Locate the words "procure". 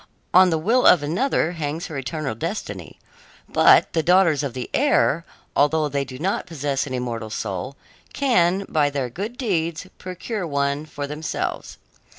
9.99-10.47